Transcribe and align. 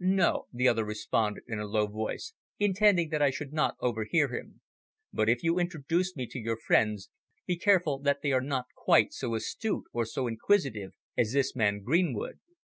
"No," 0.00 0.48
the 0.52 0.68
other 0.68 0.84
responded 0.84 1.44
in 1.48 1.58
a 1.58 1.64
low 1.66 1.86
voice, 1.86 2.34
intending 2.58 3.08
that 3.08 3.22
I 3.22 3.30
should 3.30 3.54
not 3.54 3.74
overhear 3.80 4.28
him, 4.34 4.60
"but 5.14 5.30
if 5.30 5.42
you 5.42 5.58
introduce 5.58 6.14
me 6.14 6.26
to 6.26 6.38
your 6.38 6.58
friends 6.58 7.08
be 7.46 7.56
careful 7.56 7.98
that 8.00 8.20
they 8.22 8.32
are 8.32 8.42
not 8.42 8.66
quite 8.76 9.14
so 9.14 9.34
astute 9.34 9.84
or 9.94 10.04
so 10.04 10.26
inquisitive 10.26 10.92
as 11.16 11.32
this 11.32 11.56
man 11.56 11.80
Greenwood. 11.82 12.38